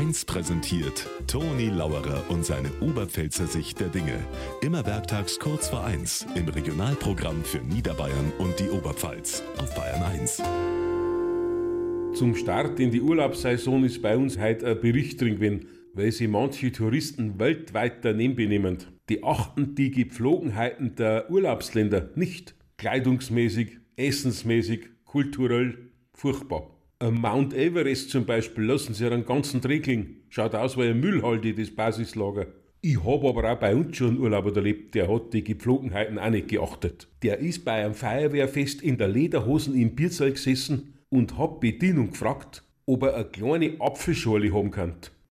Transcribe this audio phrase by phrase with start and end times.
[0.00, 4.18] 1 präsentiert Toni Lauerer und seine Oberpfälzer Sicht der Dinge.
[4.62, 10.42] Immer werktags kurz vor 1 im Regionalprogramm für Niederbayern und die Oberpfalz auf Bayern 1.
[12.14, 16.28] Zum Start in die Urlaubssaison ist bei uns heute ein Bericht drin gewesen, weil sich
[16.28, 18.78] manche Touristen weltweit daneben benehmen.
[19.10, 22.54] Die achten die Gepflogenheiten der Urlaubsländer nicht.
[22.78, 26.79] Kleidungsmäßig, essensmäßig, kulturell, furchtbar.
[27.02, 30.16] Am Mount Everest zum Beispiel lassen sie einen ganzen Trekking.
[30.28, 32.48] Schaut aus wie ein Müllhalde, das Basislager.
[32.82, 36.28] Ich hab aber auch bei uns schon einen Urlauber erlebt, der hat die Gepflogenheiten auch
[36.28, 37.08] nicht geachtet.
[37.22, 42.64] Der ist bei einem Feuerwehrfest in der Lederhosen im Bierzeug gesessen und hat Bedienung gefragt,
[42.84, 44.96] ob er eine kleine Apfelschorle haben kann.